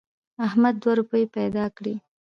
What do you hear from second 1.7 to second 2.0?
کړې.